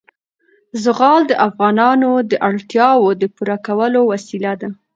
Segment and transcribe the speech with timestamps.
[0.83, 4.69] زغال د افغانانو د اړتیاوو د پوره کولو وسیله ده.